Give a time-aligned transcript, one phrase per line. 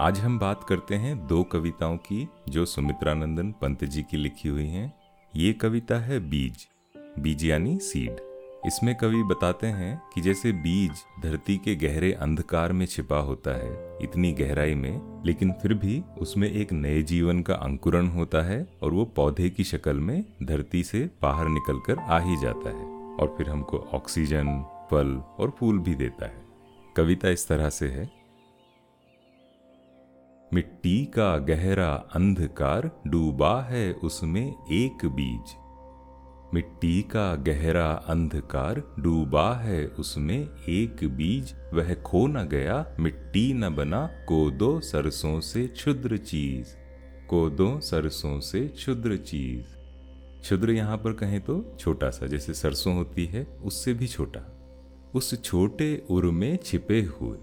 [0.00, 4.66] आज हम बात करते हैं दो कविताओं की, जो सुमित्रानंदन पंत जी की लिखी हुई
[4.66, 4.92] हैं।
[5.36, 6.66] ये कविता है बीज
[7.18, 8.20] बीज यानी सीड।
[8.66, 13.98] इसमें कवि बताते हैं कि जैसे बीज धरती के गहरे अंधकार में छिपा होता है,
[14.02, 18.92] इतनी गहराई में, लेकिन फिर भी उसमें एक नए जीवन का अंकुरण होता है और
[18.92, 22.84] वो पौधे की शक्ल में धरती से बाहर निकलकर आ ही जाता है
[23.16, 26.42] और फिर हमको ऑक्सीजन, फल और फूल भी देता है।
[26.96, 28.19] कविता इस तरह से है।
[30.54, 35.54] मिट्टी का गहरा अंधकार डूबा है उसमें एक बीज।
[36.54, 43.74] मिट्टी का गहरा अंधकार डूबा है उसमें एक बीज। वह खो न गया, मिट्टी न
[43.74, 46.66] बना, कोदो सरसों से क्षुद्र चीज़।
[47.28, 49.64] कोदो सरसों से क्षुद्र चीज़।
[50.40, 54.40] क्षुद्र यहाँ पर कहें तो छोटा सा, जैसे सरसों होती है, उससे भी छोटा।
[55.14, 57.38] उस छोटे उर में छिपे हुए।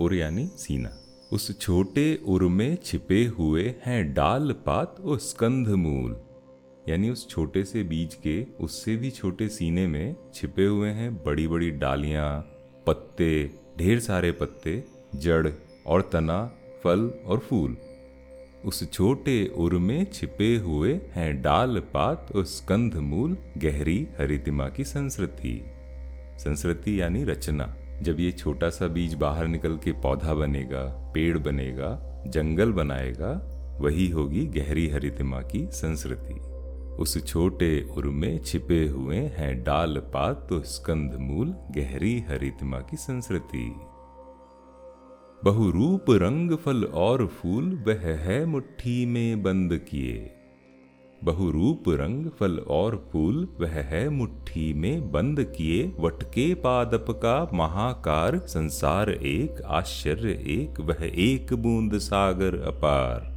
[0.00, 1.02] उर यानी सीना।
[1.32, 6.16] उस छोटे उर में छिपे हुए हैं डाल पात और स्कंध मूल।
[6.88, 11.48] यानी उस छोटे से बीज के, उससे भी छोटे सीने में छिपे हुए हैं बड़ी
[11.48, 12.40] बड़ी डालियाँ,
[12.86, 14.84] पत्ते, ढेर सारे पत्ते,
[15.14, 15.48] जड़
[15.86, 16.52] और तना,
[16.84, 17.76] फल और फूल।
[18.64, 24.84] उस छोटे उर में छिपे हुए हैं डाल पात और स्कंध मूल गहरी हरितिमा की
[24.84, 25.64] संस्कृति।
[26.38, 32.22] संस्कृति यानी रचना। जब ये छोटा सा बीज बाहर निकल के पौधा बनेगा, पेड़ बनेगा,
[32.26, 36.34] जंगल बनाएगा, वही होगी गहरी हरितिमा की संस्कृति।
[37.02, 42.96] उस छोटे उर में छिपे हुए हैं डाल, पात तो स्कंद, मूल, गहरी हरितिमा की
[42.96, 43.74] संस्कृति।
[45.44, 50.35] बहुरूप रंग फल और फूल वह है मुट्ठी में बंद किए।
[51.26, 58.38] बहुरूप रंग फल और फूल, वह है मुट्ठी में बंद किए वटके पादप का महाकार,
[58.38, 63.34] संसार एक, आश्चर्य एक, वह एक बूंद सागर अपार।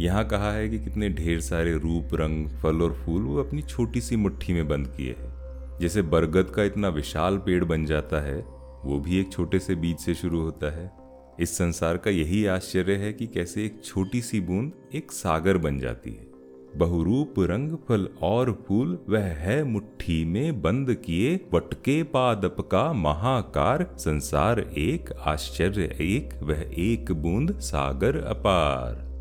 [0.00, 4.00] यहाँ कहा है कि कितने ढेर सारे रूप रंग फल और फूल वो अपनी छोटी
[4.00, 8.38] सी मुट्ठी में बंद किए हैं। जैसे बरगद का इतना विशाल पेड़ बन जाता है,
[8.84, 10.92] वो भी एक छोटे से बीज से शुरू होता है।
[11.40, 15.78] इस संसार का यही आश्चर्य है कि कैसे एक छोटी सी बूंद एक सागर बन
[15.78, 16.33] जाती है।
[16.76, 23.94] बहुरूप रंग फल और फूल वह है मुट्ठी में बंद किए वटके पादप का महाकार।
[23.98, 29.14] संसार एक, आश्चर्य एक, वह एक बूंद सागर अपार।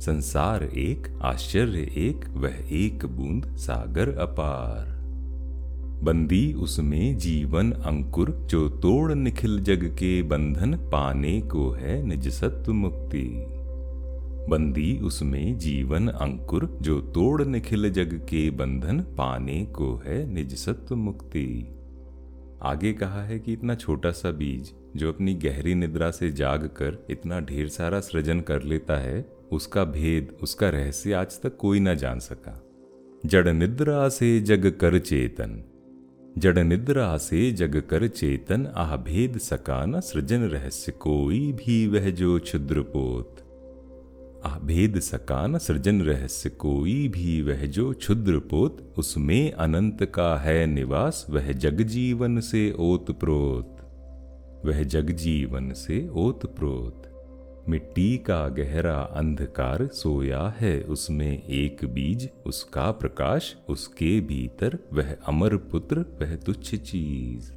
[0.00, 4.98] संसार एक, आश्चर्य एक, वह एक बूंद सागर अपार।
[6.02, 12.72] बंदी उसमें जीवन अंकुर, जो तोड़ निखिल जग के बंधन, पाने को है निज सत्व
[12.72, 13.57] मुक्ति।
[14.48, 20.96] बंदी उसमें जीवन अंकुर, जो तोड़ निखिल जग के बंधन पाने को है निज सत्व
[20.96, 21.74] मुक्ति।
[22.62, 27.06] आगे कहा है कि इतना छोटा सा बीज, जो अपनी गहरी निद्रा से जाग कर
[27.10, 31.94] इतना ढेर सारा सृजन कर लेता है, उसका भेद, उसका रहस्य आज तक कोई ना
[31.94, 32.62] जान सका।
[33.26, 35.62] जड़ निद्रा से जग कर चेतन।
[36.38, 42.10] जड़ निद्रा से जग कर चेतन, आह भेद सका न सृजन रहस्य कोई भी, वह
[42.10, 43.44] जो क्षुद्र पोत
[44.48, 51.26] अभेद सकान सृजन रहस्य कोई भी वह जो क्षुद्र पोत, उसमें अनंत का है निवास,
[51.30, 53.74] वह जग जीवन से ओत प्रोत।
[54.66, 57.02] वह जग जीवन से ओत प्रोत।
[57.68, 65.56] मिट्टी का गहरा अंधकार सोया है, उसमें एक बीज, उसका प्रकाश, उसके भीतर वह अमर
[65.56, 67.52] पुत्र, वह तुच्छ चीज़।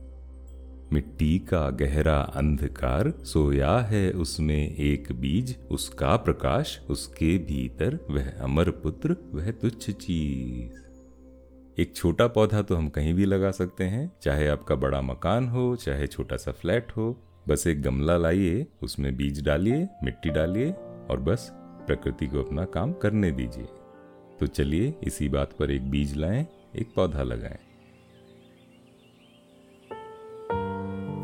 [0.93, 8.69] मिट्टी का गहरा अंधकार सोया है उसमें एक बीज, उसका प्रकाश, उसके भीतर वह अमर
[8.69, 10.91] पुत्र, वह तुच्छ चीज़।
[11.81, 15.75] एक छोटा पौधा तो हम कहीं भी लगा सकते हैं, चाहे आपका बड़ा मकान हो,
[15.75, 20.71] चाहे छोटा सा फ्लैट हो। बस एक गमला लाइए, उसमें बीज डालिए, मिट्टी डालिए
[21.11, 21.51] और बस
[21.87, 23.67] प्रकृति को अपना काम करने दीजिए।
[24.39, 27.70] तो चलिए, इसी बात पर एक बीज लाएँ, एक पौधा लगाएँ।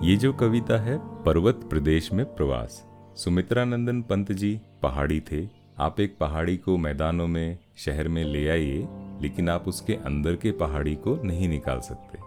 [0.03, 2.85] ये जो कविता है, पर्वत प्रदेश में प्रवास।
[3.15, 5.47] सुमित्रानंदन पंत जी पहाड़ी थे।
[5.79, 8.87] आप एक पहाड़ी को मैदानों में, शहर में ले आइए,
[9.21, 12.17] लेकिन आप उसके अंदर के पहाड़ी को नहीं निकाल सकते।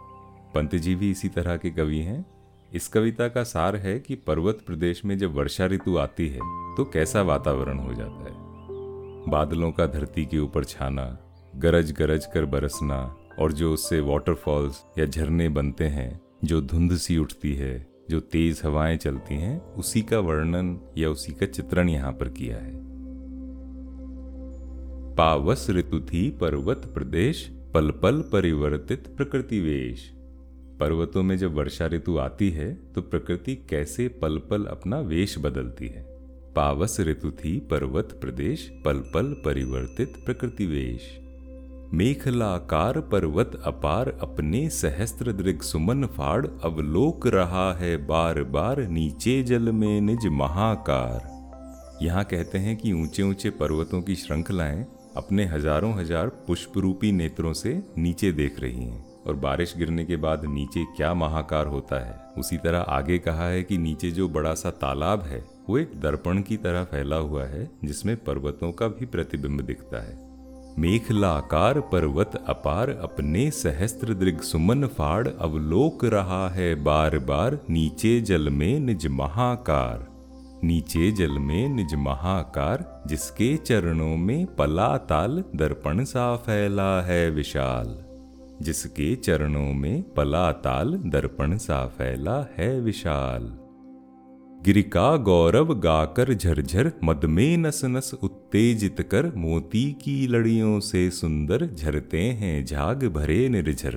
[0.54, 2.24] पंत जी भी इसी तरह के कवि हैं।
[2.72, 6.40] इस कविता का सार है कि पर्वत प्रदेश में जब वर्षा ऋतु आती है
[6.76, 11.18] तो कैसा वातावरण हो जाता है। बादलों का धरती के ऊपर छाना
[11.56, 17.18] गरज गरज कर बरसना, और जो उससे वाटरफॉल्स या झरने बनते हैं जो धुंध सी
[17.18, 22.12] उठती है, जो तेज हवाएँ चलती हैं, उसी का वर्णन या उसी का चित्रण यहाँ
[22.12, 22.72] पर किया है।
[25.14, 30.10] पावस ऋतु थी पर्वत प्रदेश पल पल परिवर्तित प्रकृति वेश।
[30.80, 35.86] पर्वतों में जब वर्षा ऋतु आती है तो प्रकृति कैसे पल पल अपना वेश बदलती
[35.86, 36.06] है?
[36.54, 41.20] पावस ऋतु थी पर्वत प्रदेश पल पल परिवर्तित प्रकृतिवेश
[41.94, 49.62] मेखलाकार पर्वत अपार अपने सहस्त्र दृग सुमन फाड़ अवलोक रहा है बार बार नीचे जल
[49.62, 51.28] में निज महाकार।
[52.02, 57.82] यहाँ कहते हैं कि ऊँचे ऊँचे पर्वतों की श्रृंखलाएँ अपने हज़ारों हज़ार पुष्परूपी नेत्रों से
[57.98, 62.20] नीचे देख रही हैं। और बारिश गिरने के बाद नीचे क्या महाकार होता है?
[62.38, 66.42] उसी तरह आगे कहा है कि नीचे जो बड़ा सा तालाब है, वो एक दर्पण
[66.42, 70.29] की तरह फैला हुआ है, जिसमें पर्वतों का भी प्रतिबिंब दिखता है।
[70.78, 78.50] मेखलाकार पर्वत अपार अपने सहस्त्र दृग सुमन फाड़, अवलोक रहा है बार बार नीचे जल
[78.50, 80.06] में निज महाकार।
[80.64, 88.04] नीचे जल में निज महाकार, जिसके चरणों में पलाताल दर्पण सा फैला है विशाल।
[88.62, 93.59] जिसके चरणों में पलाताल दर्पण सा फैला है विशाल।
[94.64, 101.66] गिरिका गौरव गाकर झरझर मद में नस नस उत्तेजित कर, मोती की लड़ियों से सुंदर
[101.66, 103.96] झरते हैं झाग भरे निर्झर।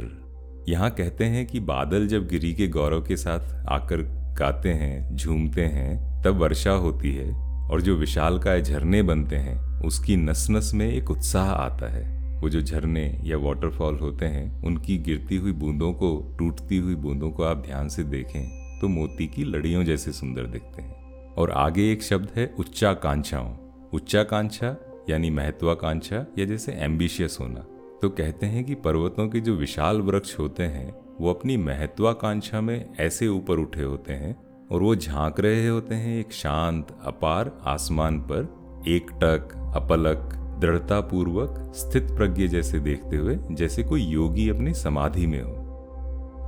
[0.69, 4.01] यहाँ कहते हैं कि बादल जब गिरी के गौरव के साथ आकर
[4.39, 7.33] गाते हैं, झूमते हैं, तब वर्षा होती है
[7.69, 12.39] और जो विशाल का झरने बनते हैं, उसकी नस नस में एक उत्साह आता है।
[12.41, 17.31] वो जो झरने या वाटरफॉल होते हैं, उनकी गिरती हुई बूंदों को, टूटती हुई बूंदों
[17.31, 21.91] को आप ध्यान से देखें। तो मोती की लड़ियों जैसे सुंदर दिखते हैं। और आगे
[21.91, 23.55] एक शब्द है, उच्चाकांक्षाओं।
[23.93, 24.75] उच्चाकांक्षा
[25.09, 27.59] यानी महत्वाकांक्षा या जैसे एम्बिशियस होना।
[28.01, 32.93] तो कहते हैं कि पर्वतों के जो विशाल वृक्ष होते हैं, वो अपनी महत्वाकांक्षा में
[32.99, 34.35] ऐसे ऊपर उठे होते हैं
[34.71, 38.55] और वो झाँक रहे होते हैं एक शांत, अपार आसमान पर
[38.87, 40.19] एक टक अपलक
[40.61, 45.62] दृढ़ता पूर्वक स्थित प्रज्ञ जैसे देखते हुए, जैसे कोई योगी अपनी समाधि में हो।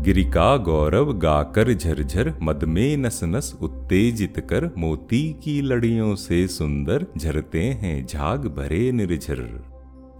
[0.01, 7.05] गिरिका गौरव गाकर झरझर मद में नस नस उत्तेजित कर, मोती की लड़ियों से सुंदर,
[7.17, 9.65] झरते हैं झाग भरे निर्झर।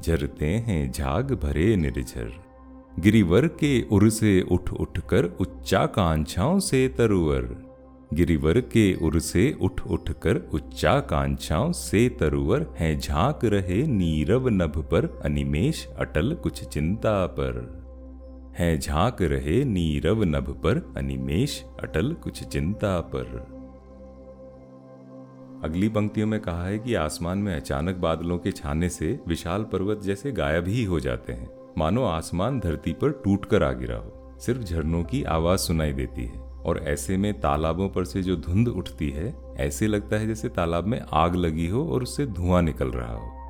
[0.06, 2.32] झरते हैं झाग भरे निर्झर।
[3.00, 7.56] गिरिवर के उर से उठ उठ कर उच्चाकांक्षाओं से तरुवर।
[8.14, 14.78] गिरिवर के उर से उठ उठ कर उच्चाकांक्षाओं से तरुवर। है झाँक रहे नीरव नभ
[14.78, 17.85] पर अनिमेश अटल कुछ चिंता पर।
[18.58, 23.26] है झाँक रहे नीरव नभ पर, अनिमेश अटल कुछ चिंता पर।
[25.64, 30.02] अगली पंक्तियों में कहा है कि आसमान में अचानक बादलों के छाने से विशाल पर्वत
[30.02, 34.38] जैसे गायब ही हो जाते हैं। मानो आसमान धरती पर टूट कर आ गिरा हो।
[34.40, 38.68] सिर्फ़ झरनों की आवाज़ सुनाई देती है और ऐसे में तालाबों पर से जो धुंध
[38.68, 42.88] उठती है, ऐसे लगता है जैसे तालाब में आग लगी हो और उससे धुआँ निकल
[42.88, 43.46] रहा हो।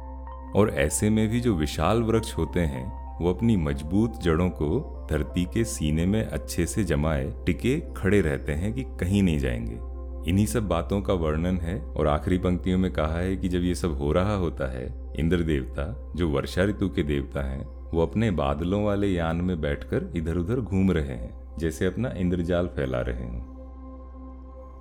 [0.55, 5.45] और ऐसे में भी जो विशाल वृक्ष होते हैं वो अपनी मज़बूत जड़ों को धरती
[5.45, 9.95] के सीने में अच्छे से जमाए, टिके, खड़े रहते हैं कि कहीं नहीं जाएँगे।
[10.29, 13.75] इन्हीं सब बातों का वर्णन है और आखिरी पंक्तियों में कहा है कि जब ये
[13.75, 18.31] सब हो रहा होता है इंद्र देवता जो वर्षा ऋतु के देवता हैं, वो अपने
[18.31, 23.23] बादलों वाले यान में बैठकर इधर उधर घूम रहे हैं, जैसे अपना इंद्रजाल फैला रहे
[23.23, 23.55] हैं।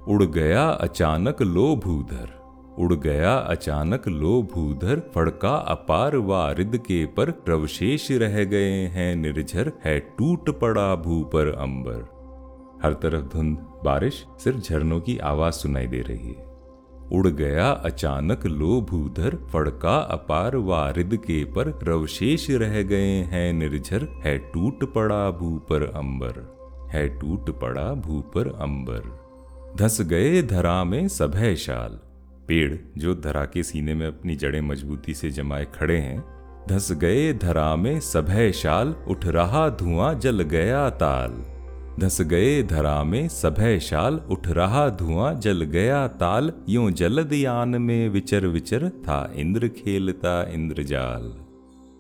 [0.08, 2.43] उड़ गया अचानक लो भूधर
[2.78, 9.72] उड़ गया अचानक लो भूधर फड़का अपार वारिद के पर, प्रवशेष रह गए हैं निर्झर,
[9.84, 12.14] है टूट पड़ा भू पर अंबर।
[12.82, 16.54] हर तरफ़ धुंध, बारिश, सिर्फ़ झरनों की आवाज़ सुनाई दे रही है।
[17.12, 24.08] उड़ गया अचानक लो भूधर फड़का अपार वारिद के पर रवशेष रह गए हैं निर्झर,
[24.24, 26.54] है टूट पड़ा भू पर अंबर।
[26.92, 29.24] है टूट पड़ा भू पर अंबर।
[29.76, 32.13] धस गए धरा में सभय शाल।
[32.48, 36.22] पेड़ जो धरा के सीने में अपनी जड़ें मजबूती से जमाए खड़े हैं,
[36.68, 41.42] धस गए धरा में सभय शाल, उठ रहा धुआँ, जल गया ताल।
[42.00, 47.68] धस गए धरा में सभय शाल, उठ रहा धुआँ, जल गया ताल। यूँ जलद यान
[47.68, 51.32] में विचर विचर था इंद्र खेलता इंद्रजाल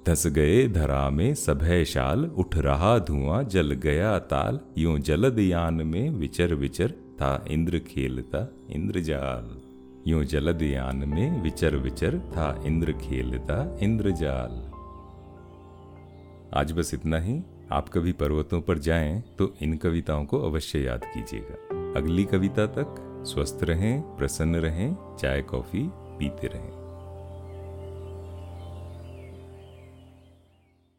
[0.08, 5.74] धस गए धरा में सभय शाल, उठ रहा धुआँ, जल गया ताल। यूँ जलद यान
[5.74, 9.63] में विचर विचर था इंद्र खेलता इंद्रजाल
[10.06, 14.50] यूँ जलद यान में विचर विचर था इंद्र खेलता इंद्रजाल।
[16.54, 17.42] आज बस इतना ही।
[17.72, 21.54] आप कभी पर्वतों पर जाएँ तो इन कविताओं को अवश्य याद कीजिएगा।
[22.00, 22.94] अगली कविता तक
[23.26, 26.83] स्वस्थ रहें, प्रसन्न रहें, चाय, कॉफ़ी पीते रहें।